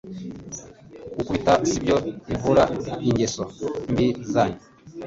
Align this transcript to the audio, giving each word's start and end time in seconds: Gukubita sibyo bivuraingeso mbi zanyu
Gukubita 1.15 1.53
sibyo 1.69 1.95
bivuraingeso 2.27 3.43
mbi 3.91 4.07
zanyu 4.31 4.61